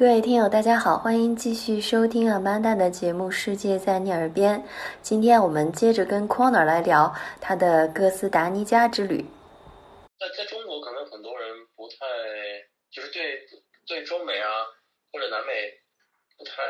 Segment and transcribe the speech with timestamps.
[0.00, 4.58] 各位听友，大家好，欢迎继续收听阿曼达的节目《世界在你耳边》。
[5.02, 9.22] 今天我们接着跟 Corner 来聊他的哥斯达黎加之旅。
[10.18, 11.96] 在在中国，可能很多人不太
[12.90, 13.46] 就是对
[13.86, 14.48] 对中美啊
[15.12, 15.52] 或者南美
[16.38, 16.62] 不太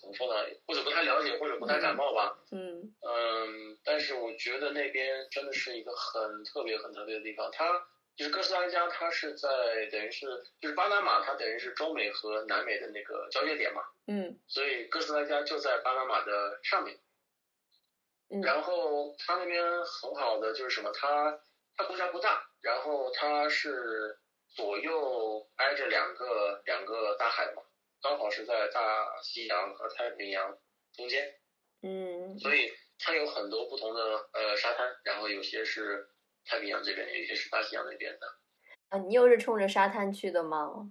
[0.00, 2.36] 怎么说呢，或者不太了解，或者不太感冒吧。
[2.50, 7.48] 嗯嗯，但是我觉得那边真的是一个很特别、很特别的地方。
[7.52, 7.64] 它
[8.18, 9.48] 就是哥斯达黎加，它是在
[9.92, 10.26] 等于是
[10.60, 16.98] 就是巴拿马，它等于是中美和南美的那个交界点嘛，嗯所以哥斯达黎加就在巴拿马的上面。
[18.30, 21.40] 嗯然后它那边很好的就是什么，它
[21.76, 27.62] 它国家不大，然后它是左右挨着两个两个大海嘛，
[28.02, 30.58] 刚好是在大西洋和太平洋
[30.92, 31.36] 中间。
[31.82, 36.10] 嗯所以它有很多不同的呃沙滩，然后有些是
[36.48, 38.26] 太平洋这边的，有些是大西洋那边的。
[38.88, 40.90] 啊，你又是冲着沙滩去的吗？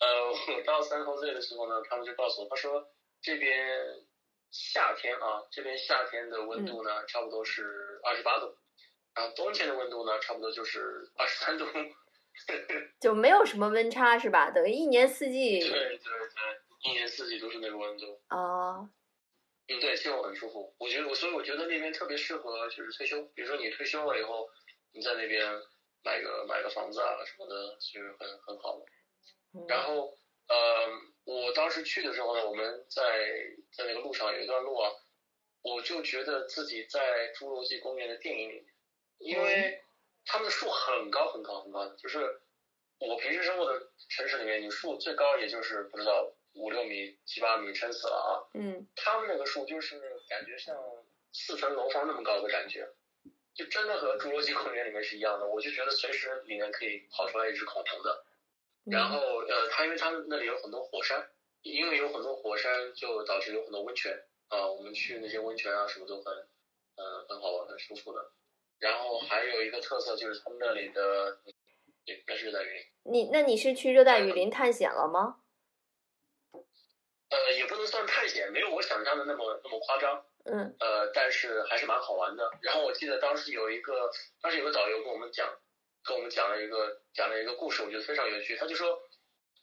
[0.00, 2.88] 呃，我到三头这的时候呢，他们就告诉我，他说
[3.20, 3.68] 这边
[4.50, 8.56] 夏天啊，这边夏天的温度呢，差不多是二十八度，
[9.14, 11.66] 然后冬天的温度呢，差不多就是二十三度。
[12.98, 14.50] 就没有什么温差是吧？
[14.50, 18.18] 等于一年四季对对对，一年四季都是那个温度。
[18.28, 18.90] 啊，嗯，
[19.80, 20.74] 对，气候很舒服。
[20.78, 24.48] 我觉得，我所以我觉得那边特别适合就是退休，比如说你退休了以后，
[24.92, 25.46] 你在那边
[26.02, 28.82] 买个买个房子啊什么的，是很很好
[29.68, 30.16] 然后，
[30.48, 30.88] 呃，
[31.24, 33.02] 我当时去的时候呢，我们在
[33.76, 34.90] 在那个路上有一段路啊，
[35.62, 38.64] 我就觉得自己在侏罗纪公园的电影里面，
[39.18, 39.82] 因为
[40.24, 42.40] 他们的树很高很高很高的，就是
[42.98, 48.30] 我平时生活的城市里面，你树最高也就是不知道五六米、七八米，撑死了啊。
[48.54, 50.76] 嗯他们那个树就是感觉像
[51.32, 52.88] 四层楼房那么高的感觉，
[53.54, 55.46] 就真的和侏罗纪公园里面是一样的。
[55.46, 58.24] 我就觉得随时里面可以跑出来一只恐龙的。
[58.84, 61.28] 然后呃，它因为它那里有很多火山，
[61.62, 64.12] 因为有很多火山，就导致有很多温泉
[64.48, 66.34] 啊、我们去那些温泉啊什么都很
[66.96, 68.32] 呃很好玩，很舒服的。
[68.78, 71.38] 然后还有一个特色就是他们那里的
[72.04, 75.41] 热带雨林，你那你是去热带雨林探险了吗？
[77.32, 80.24] 呃，也不能算探险，没有我想象的那么那么夸张。
[80.44, 82.50] 嗯呃，但是还是蛮好玩的。
[82.60, 84.10] 然后我记得当时有一个，
[84.42, 85.48] 当时有个导游跟我们讲，
[86.04, 88.54] 跟我们讲了一个讲了一个故事，我觉得非常有趣。
[88.56, 89.00] 他就说，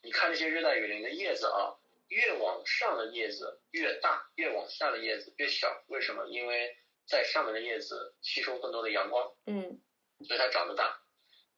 [0.02, 1.76] 你看这些热带雨林的叶子啊，
[2.08, 5.84] 越往上的叶子越大，越往下的叶子越小。
[5.86, 6.26] 为什么？
[6.26, 6.76] 因为
[7.06, 9.80] 在上面的叶子吸收更多的阳光，嗯
[10.26, 11.00] 所以它长得大。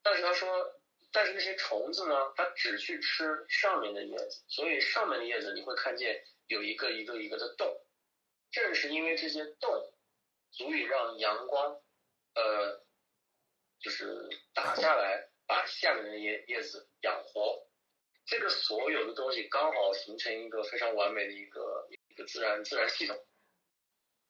[0.02, 0.74] 但是他说，
[1.12, 7.78] 但是那些虫子呢，它只去吃上面的叶子，所以上面的叶子你会看见有一个一个一个的洞。
[8.50, 9.94] 正是因为这些洞
[10.50, 11.80] 足以让阳光，
[12.34, 12.84] 呃，
[13.80, 17.66] 就是打下来，把下面的叶叶子养活。
[18.24, 23.26] 这个所有的东西刚好形成一个非常完美的一个一个自然自然系统。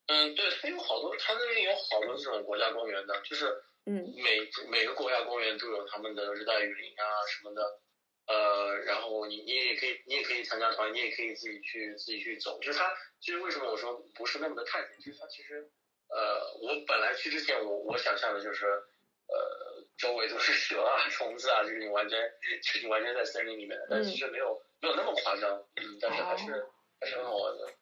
[0.06, 7.81] 嗯，对，它有好多，它那边有好多这种国家公园的，就是嗯每每个国家公园都有他们的热带雨林啊什么的，
[8.26, 12.59] 呃，然后你你也可以你也可以参加团，你也可以自己去自己去走。
[12.60, 15.69] 就是它其实为什么我说不是那么的探险，就是它其实
[16.09, 22.19] 呃，我本来去之前我我想象的就是呃周围都是蛇啊虫子啊，就是你完全
[22.62, 26.66] 就是你完全在森林里面的，但其实没有没有那么夸张，嗯，但是还是
[27.00, 27.72] 还是很好玩的。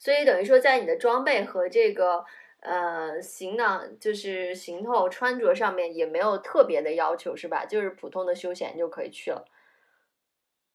[0.00, 2.24] 所以等于说，在你的装备和这个
[2.64, 7.64] 呃行囊，就是行头穿着上面也没有特别的要求，是吧？
[7.64, 9.44] 就是普通的休闲就可以去了。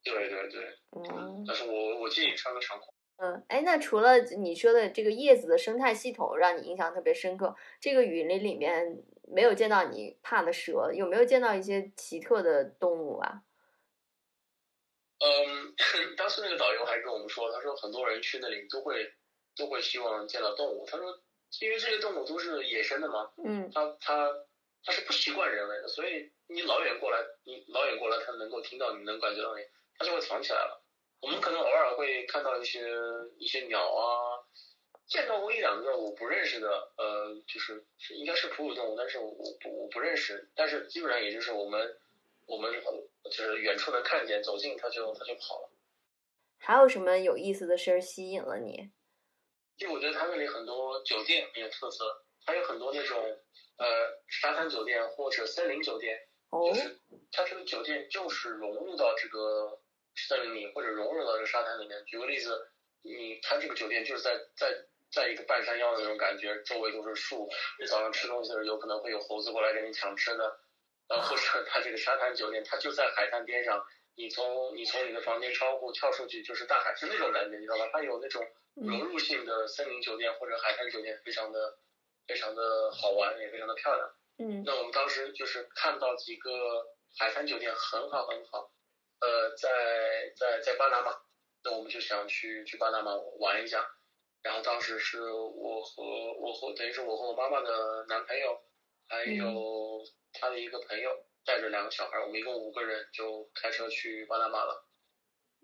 [0.03, 0.61] 对对对，
[0.91, 2.85] 嗯但是我我建议穿个长裤。
[3.17, 13.41] 嗯，哎，那除了你说的这个叶子的生态系统让你印象特别深刻，这个雨林里面没有见到你怕的蛇，有没有见到一些奇特的动物啊？
[15.19, 15.75] 嗯，
[16.15, 19.13] 当时那个导游还跟我们说，他说很多人去那里都会
[19.57, 20.86] 都会希望见到动物。
[20.88, 21.21] 他说，
[21.62, 24.31] 因为这些动物都是野生的嘛，嗯它它
[24.84, 29.63] 它是不习惯人类的，所以你老远过来，你老远过来，它能够听到你，能感觉到你，
[29.98, 30.84] 它就会藏起来了。
[31.22, 32.81] 我们可能偶尔会看到一些
[33.38, 34.40] 一些鸟啊，
[35.07, 42.00] 见到过一两个我不认识的，呃，就是是应该是哺乳动物，但是我我不我不认识，但是基本上也就是我们
[42.46, 45.69] 我们呃就是远处能看见，走近它就它就跑了。
[46.57, 48.92] 还有什么有意思的事儿吸引了你？
[49.79, 52.05] 就我觉得它那里很多酒店很有特色，
[52.45, 53.17] 还有很多那种
[53.77, 53.87] 呃
[54.27, 56.99] 沙滩酒店或者森林酒店，哦就是
[57.31, 59.79] 它这个酒店就是融入到这个
[60.15, 62.03] 森林里，或者融入到这个沙滩里面。
[62.05, 62.71] 举个例子，
[63.03, 64.67] 你它这个酒店就是在在
[65.09, 67.49] 在一个半山腰的那种感觉，周围都是树，
[67.79, 70.59] 你早上吃东西的时候有可能会有猴子过来跟你抢吃的，
[71.07, 73.81] 呃，或者它这个沙滩酒店，它就在海滩边上，
[74.15, 77.89] 你从你从你的房间窗户跳出去就是大海，是那种感觉，你知道吧？
[77.94, 78.45] 它有那种
[78.75, 81.77] 融入性的森林酒店或者海滩酒店，非常的
[82.27, 84.09] 非常的好玩，也非常的漂亮。
[84.41, 86.50] 嗯那我们当时就是看到几个
[87.17, 88.71] 海滩酒店很好很好，
[89.19, 91.13] 呃，在在在巴拿马，
[91.63, 93.85] 那我们就想去去巴拿马玩一下。
[94.41, 96.01] 然后当时是我和
[96.39, 98.57] 我和等于是我和我妈妈的男朋友，
[99.09, 100.01] 还有
[100.31, 101.12] 他的一个朋友，
[101.45, 104.86] 带着两个小孩，我们一共五个人就开车去巴拿马了。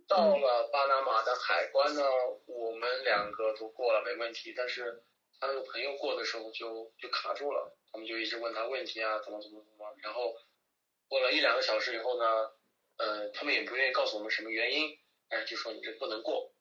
[0.07, 2.03] 到了巴拿马的海关呢，
[2.45, 5.03] 我们两个都过了没问题，但是
[5.39, 10.35] 他那个朋友过的时候就就卡住了，他们就一直问他问题啊，怎么怎么怎么，然后
[11.07, 12.25] 过了一两个小时以后呢，
[12.97, 16.53] 呃，他们也不愿意告诉我们什么原因，但是就说你这不能过。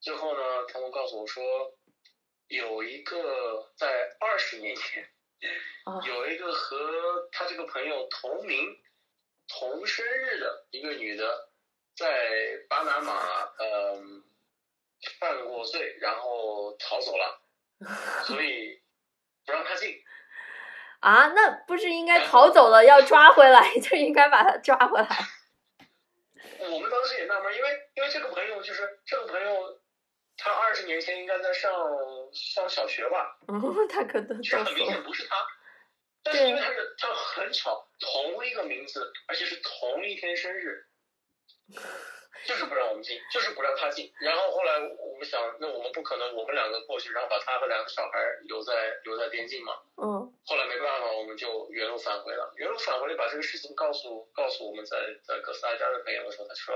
[0.00, 1.76] 最后呢，他们告诉我说，
[2.48, 5.08] 有一个在二十年前，
[5.84, 8.80] 啊有一个和他这个朋友同名、
[9.48, 11.48] 同生日的一个女的，
[11.96, 14.22] 在巴拿马嗯、
[15.18, 17.40] 犯过罪，然后逃走了，
[18.24, 18.80] 所以
[19.44, 20.02] 不让他进。
[21.00, 25.08] 啊，那不是应该逃走了要抓回来，就应该把他抓回来。
[26.60, 29.81] 我们当时也纳闷，因为因为这个朋友就是这个朋友，
[30.82, 31.72] 十年前应该在上
[32.32, 34.84] 上小学吧，嗯，他可能其实很明。
[34.84, 35.36] 显不是他，
[36.24, 40.84] 但是因为他是他很巧，同一个名字，而且是同一天生日，
[42.46, 44.12] 就是不让我们进，就是不让他进。
[44.20, 48.18] 然后后来我们想，那我们不可能我们两个过去，然后把他和两个小孩
[48.48, 48.72] 留在
[49.04, 49.78] 留在边境嘛。
[50.02, 52.52] 嗯后来没办法，我们就原路返回了。
[52.56, 56.74] 原路返回把这个事情告诉告诉我们在在哥斯达黎加的朋友的时候，他说，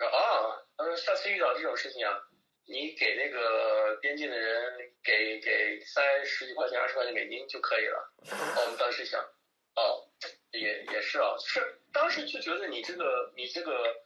[0.00, 2.18] 说啊，他说下次遇到这种事情啊，
[2.66, 8.12] 你给那个边境的人给给塞十几块钱、二十块钱美金就可以了。
[8.30, 9.22] 哦，我们当时想，
[9.76, 10.08] 哦，
[10.52, 11.60] 也也是啊，是
[11.92, 14.04] 当时就觉得你这个你这个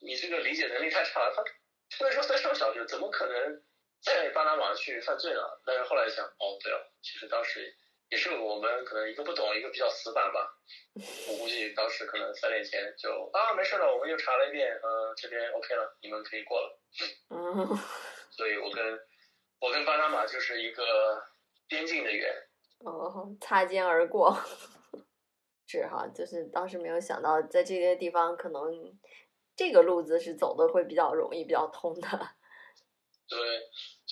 [0.00, 1.32] 你这个理解能力太差了。
[1.36, 3.62] 他他那时候在上小学，怎么可能
[4.00, 5.40] 在巴拿马去犯罪呢？
[5.64, 7.72] 但是后来想，哦，对了，其实当时
[8.12, 10.54] 也是我们可能一个不懂，一个比较死板吧。
[11.28, 16.78] 我估计当时可能三点前就啊没事了，我们又查了一遍，呃，这边 OK 了，你们可以过了。
[17.30, 17.66] 嗯，
[18.30, 19.00] 所以我跟
[19.60, 21.24] 我跟巴拿马就是一个
[21.66, 22.30] 边境的缘。
[22.80, 24.38] 哦，擦肩而过。
[25.66, 28.60] 是哈，就是当时没有想到，在这些地方可能
[29.56, 32.06] 这个路子是走的会比较容易、比较通的。
[33.26, 33.38] 对，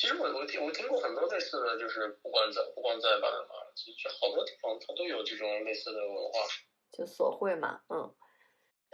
[0.01, 6.41] 其实我我听我听过很多类似的，就是不管在不光在巴拿马，其实好多地方它都有这种类似的文化。
[6.91, 8.11] 就索贿嘛，嗯。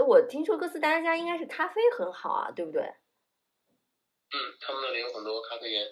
[0.04, 2.82] 我听说哥斯达黎加应该是咖啡很好啊，对不对？
[2.82, 5.86] 嗯，他们那里有很多咖啡园，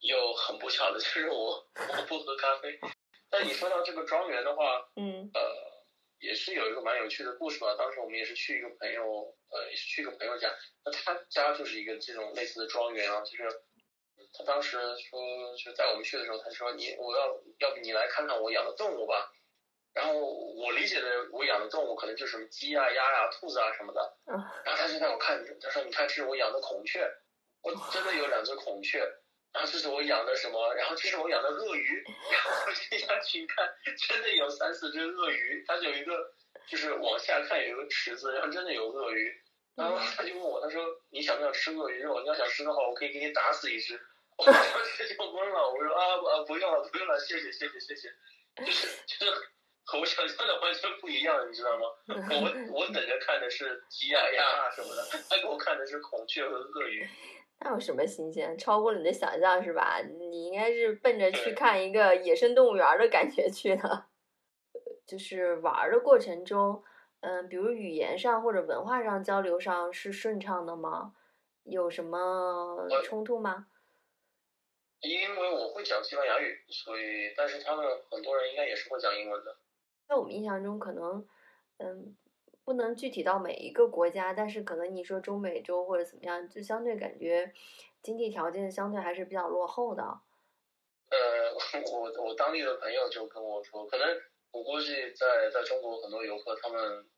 [0.00, 2.78] 又很不巧的就是我我不喝咖啡。
[3.30, 5.40] 但你说到这个庄园的话，嗯呃，
[6.18, 7.74] 也是有一个蛮有趣的故事吧。
[7.78, 10.54] 当时我们也是去一个朋友，呃，也是去一个朋友家，
[10.84, 13.44] 那他家就是一个这种类似的庄园啊，就是
[14.32, 15.20] 他当时说，
[15.56, 17.26] 就带我们去的时候，他说你我要
[17.60, 19.32] 要不你来看看我养的动物吧。
[19.94, 24.16] 然后我理解的我养的动物可能就是什么鸡啊、鸭呀、兔子啊什么的。
[24.26, 27.10] 嗯然后他就带我看，他说你看这是我养的孔雀，
[27.62, 29.00] 我真的有两只孔雀。
[29.50, 30.74] 然后这是我养的什么？
[30.74, 32.04] 然后这是我养的鳄鱼。
[32.30, 33.66] 然后我接下去一看，
[34.08, 35.64] 真的有三四只鳄鱼。
[35.66, 36.12] 它有一个，
[36.68, 39.34] 就是往下看有一个池子，然后真的有鳄鱼。
[39.74, 42.20] 然后他就问我，他说你想不想吃鳄鱼肉？
[42.20, 43.98] 你要想吃的话，我可以给你打死一只。
[44.40, 44.54] 我当
[44.84, 48.08] 时就懵了，我说啊啊不用了不用了，谢谢谢谢谢谢，
[48.64, 49.32] 就是就是
[49.84, 51.84] 和我想象的完全不一样，你知道吗？
[52.30, 57.08] 我我等着看的是鸡呀鸭啊什么的，他给我看的是孔雀和鳄鱼。
[57.60, 58.56] 那有什么新鲜？
[58.56, 60.00] 超过了你的想象是吧？
[60.18, 64.06] 你应该是奔着去看一个野生动物园儿的感觉去的。
[65.04, 66.84] 就是玩儿的过程中，
[67.22, 71.14] 嗯，比如语言上或者文化上交流上是顺畅的吗？
[71.64, 72.18] 有什么
[72.88, 73.66] 呃冲突吗？
[75.00, 79.56] 因为我会讲西班牙语，所以但是他们很多人应该也是会讲英文的。
[80.08, 81.28] 在我们印象中，可能，
[81.78, 82.16] 嗯，
[82.64, 87.52] 不能具体到每一个国家，但是可能你说中美洲或者怎么样，就相对感觉
[88.02, 90.02] 经济条件相对还是比较落后的。
[91.10, 91.54] 呃，
[91.92, 97.08] 我我当地的朋友就跟我说，可能我估计在在中国很多游客他们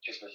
[0.00, 0.26] 就是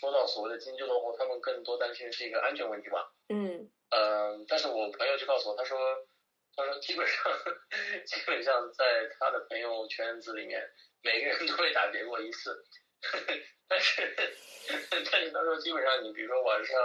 [0.00, 3.12] 说到所谓的经济落后，他们更多担心是一个安全问题吧。
[3.28, 5.78] 嗯嗯，但是我朋友就告诉我，他说，
[6.58, 7.32] 他说基本上
[8.04, 10.60] 基本上在他的朋友圈子里面，
[11.02, 12.66] 每个人都被打劫过一次，
[13.68, 14.16] 但是
[15.08, 16.76] 但是他说基本上你比如说晚上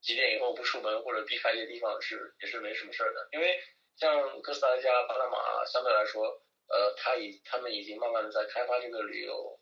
[0.00, 3.60] 几点以后不出门或者避开一些地方是也是没什么事儿的，因为
[3.96, 6.22] 像哥斯达黎加、巴拿马相对来说，
[6.68, 9.58] 呃，他已他们已经慢慢的在开发这个旅游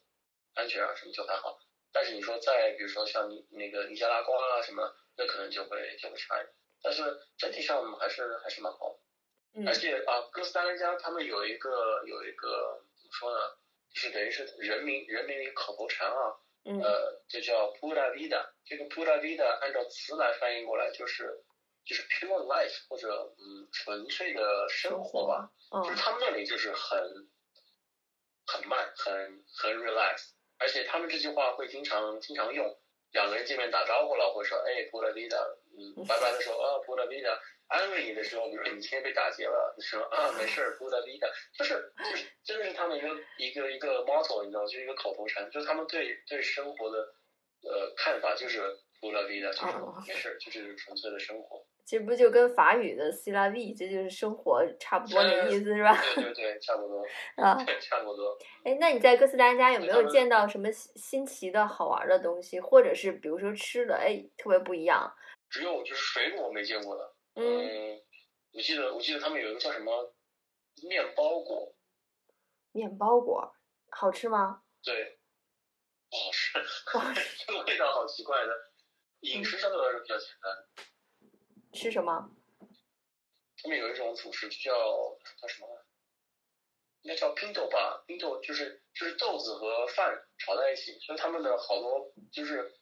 [0.53, 1.59] 安全啊什么就还好。
[1.93, 6.55] 但是你说在比如说像你那个尼加拉瓜啊什么，那可能就会就会差一点。
[6.83, 7.03] 但是
[7.39, 9.01] 整体上还是还是蛮好的。
[9.57, 13.39] 嗯而且啊，哥斯达黎加他们有一个有一个怎么说呢？
[13.93, 16.35] 就是等于是人民人民的一个口头禅啊，
[16.65, 18.51] 嗯呃，就叫 pura vida。
[18.65, 21.45] 这个 pura vida 按照词来翻译过来就是
[21.85, 25.49] 就是 pure life 或者嗯纯粹的生活吧。
[25.85, 26.99] 就是嗯他们那里就是很
[28.47, 32.77] 很慢，很很 relax，而且他们这句话会经常经常用。
[33.13, 35.39] 两个人见面打招呼了，会说哎 pura vida，
[35.79, 37.39] 嗯， 拜拜的时候啊 pura vida。
[37.69, 41.29] 安慰你的时候，比如说你今天被打劫了，你说啊没事儿，pura vida，
[41.59, 41.75] 就是
[42.11, 46.99] 就是真的是他们一个一个一个 motto，你知道，就是一个口头禅，就是他们对对生活的
[47.63, 48.61] 呃看法就是
[49.01, 51.65] pura vida，就是哦没事儿，就是纯粹的生活。
[51.87, 55.95] 其实不就跟法语的 c la vie，这就是生活差不多的意思是吧？
[56.15, 57.05] 对对对，差不多，
[57.37, 58.39] 啊，差不多。
[58.65, 65.15] 哎，那你在哥斯达黎加有没有见到什么新新奇的好玩的东西，或者是比如说吃的，哎，特别不一样？
[65.51, 67.14] 只有就是水果没见过的。
[67.35, 68.03] 嗯，嗯，
[68.53, 70.15] 我记得我记得他们有一个叫什么
[70.83, 71.75] 面包果，
[72.73, 73.55] 面包果
[73.91, 74.63] 好吃吗？
[74.83, 75.19] 对，
[76.11, 76.53] 不好吃，
[77.47, 78.73] 这个味道好奇怪的。
[79.21, 81.33] 饮食相对来说比较简单，
[81.73, 82.31] 吃什么？
[83.63, 84.71] 他们有一种主食叫
[85.41, 85.67] 叫什么？
[87.03, 92.75] 应该叫 pinto 吧，pinto 就是就是豆子和饭炒在一起，所以他们的好多就是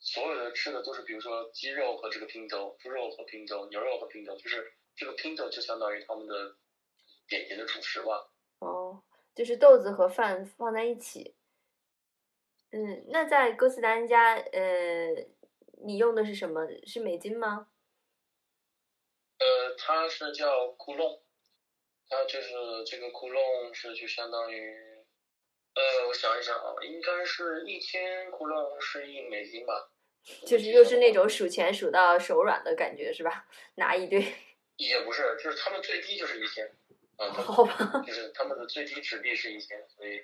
[0.00, 6.56] 所有的吃的都是，比如说鸡肉和这个 pinto，猪肉和 pinto，牛肉和 pinto，就是这个 pinto 就相当于他们的
[7.28, 8.32] 典型的主食吧。
[8.60, 9.02] 哦，
[9.34, 11.36] 就是豆子和饭放在一起。
[12.72, 15.08] 嗯，那在哥斯达黎加，呃，
[15.84, 16.66] 你用的是什么？
[16.86, 17.68] 是美金吗？
[19.38, 21.20] 呃，它是叫窟窿，
[22.08, 22.52] 它就是
[22.86, 24.89] 这个窟窿是就相当于，
[25.80, 29.90] 呃，我想一想啊，应该是一千窟窿是一美金吧。
[30.44, 33.46] 就是又是那种数钱数到手软的感觉是吧？
[33.76, 34.20] 拿一堆，
[34.76, 36.70] 也不是，就是他们最低就是一千，
[37.16, 38.02] 好吧？
[38.06, 40.20] 就是他们的最低纸币是一千，所以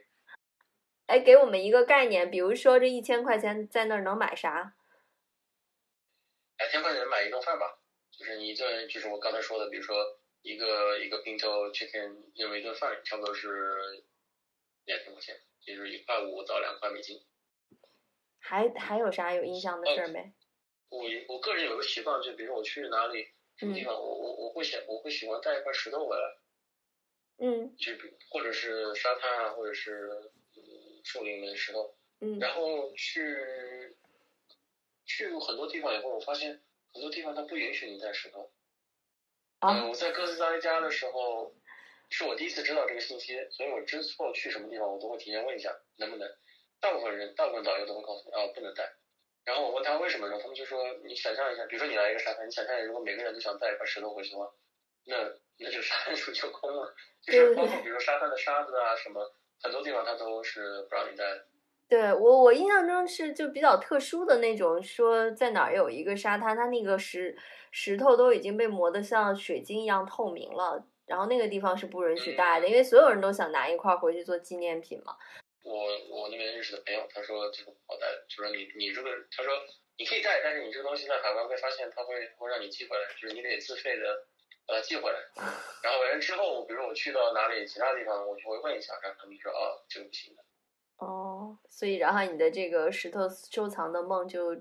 [1.07, 4.75] 哎，给我们一个概念，比如说这一千块钱在那儿能买啥？
[6.59, 7.79] 两千块钱买一顿饭吧，
[8.11, 9.97] 就是你一顿，就是我刚才说的，比如说
[10.43, 14.05] 一个一个 pinto chicken 那么一顿饭，差不多是
[14.85, 17.21] 两千块钱，就是一块五到两块美金。
[18.39, 20.33] 还还有啥有印象的事儿没？
[20.89, 26.39] 我我个人有个习惯，就比如说我去哪里什么地方，我我我会想我会喜欢带一块石头回来，
[27.39, 30.63] 嗯就比或者是沙滩啊，或者是嗯
[31.03, 33.97] 树林里面的石头，嗯然后去
[35.05, 38.53] 去过很多地方以后，我发现很多地方它不允许你带石头。
[39.59, 41.53] 嗯，啊我在哥斯达黎加的时候，
[42.09, 46.29] 是我第一次知道这个信息，所以我之后去什么地方，我都会提前问一下能不能。
[46.81, 48.85] 大部分人，大部分导游都会告诉你啊，不能带。
[49.45, 50.39] 然后我问他为什么呢？
[50.41, 54.51] 他们就说，你想象一下，比如说你来一个沙滩，你想象一下，如果每个人都想带一块石头回去的话，
[55.07, 55.17] 那
[55.59, 56.95] 那就沙滩是 不是就空了？
[57.23, 59.33] 就是包括比如说沙滩的沙子啊什么，
[59.63, 61.25] 很多地方它都是不让你带。
[61.89, 67.37] 对我我印象中是就比较特殊的那种，说在哪儿有一个沙滩，它那个石
[67.71, 75.17] 石头都已经被磨得像水晶一样透明了，然后那个地方是不允许带的，因为所有人都想拿一块回去做纪念品嘛。
[75.63, 75.73] 我
[76.11, 79.53] 我那边认识的朋友，他说这个不好带，就说你你这个，他说
[79.97, 84.27] 你可以带，但是你这个东西在海关会发现，他会会让你寄回来，就是你得自费的
[84.67, 85.19] 把它寄回来。
[85.83, 90.43] 然后完了之后，比如我去到哪里其他地方，我就会问一下，然后他们说啊这个不行的。
[90.99, 94.57] 哦，所以然后你的这个石头收藏的梦就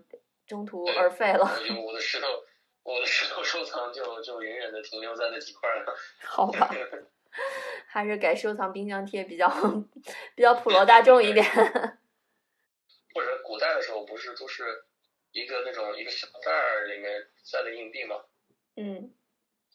[0.47, 2.27] 中途而废了，我就我的石头，
[2.85, 5.95] 我的石头收藏就就远远的停留在那几块了。
[6.23, 6.69] 好吧？
[7.89, 9.49] 还是改收藏冰箱贴比较
[10.35, 11.43] 比较普罗大众一点。
[13.13, 14.85] 或者古代的时候不是都是
[15.31, 18.23] 一个那种一个小袋儿里面塞的硬币吗，
[18.75, 19.11] 嗯，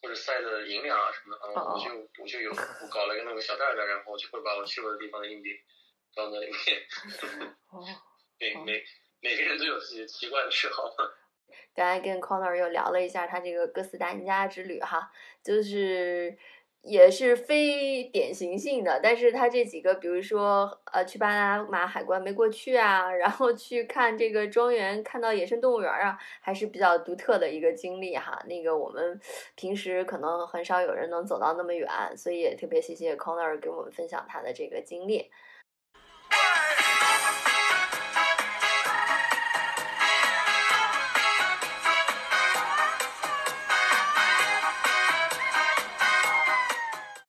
[0.01, 5.49] 或者塞的银两啊什么的，我就我就有我搞了一个那个小袋袋，然后我就会把我去过的地方的硬币
[6.15, 6.87] 放在里面。
[7.71, 7.79] 哦。
[7.79, 7.85] 哦
[8.39, 8.83] 每每
[9.19, 10.95] 每个人都有自己奇怪的嗜好。
[11.73, 15.11] 刚才跟 Connor 又聊了一下他这个哥斯达黎加之旅哈，
[15.43, 16.37] 就是
[16.81, 28.43] 也是非典型性的，但是他这几个，比如说呃去巴拿马海关没过去啊，然后去看这个庄园，看到野生动物园啊，还是比较独特的一个经历哈。
[28.47, 29.19] 那个我们
[29.55, 31.87] 平时可能很少有人能走到那么远，
[32.17, 35.29] 所以也特别谢谢 Connor 给我们分享他的这个经历。